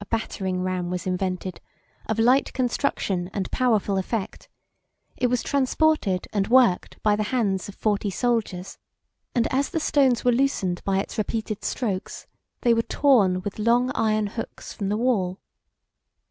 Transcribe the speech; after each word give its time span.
A 0.00 0.06
battering 0.06 0.62
ram 0.62 0.88
was 0.88 1.06
invented, 1.06 1.60
of 2.06 2.18
light 2.18 2.54
construction 2.54 3.28
and 3.34 3.50
powerful 3.50 3.98
effect: 3.98 4.48
it 5.18 5.26
was 5.26 5.42
transported 5.42 6.26
and 6.32 6.48
worked 6.48 6.96
by 7.02 7.14
the 7.16 7.24
hands 7.24 7.68
of 7.68 7.74
forty 7.74 8.08
soldiers; 8.08 8.78
and 9.34 9.46
as 9.52 9.68
the 9.68 9.78
stones 9.78 10.24
were 10.24 10.32
loosened 10.32 10.82
by 10.84 11.00
its 11.00 11.18
repeated 11.18 11.64
strokes, 11.66 12.26
they 12.62 12.72
were 12.72 12.80
torn 12.80 13.42
with 13.42 13.58
long 13.58 13.92
iron 13.94 14.28
hooks 14.28 14.72
from 14.72 14.88
the 14.88 14.96
wall. 14.96 15.38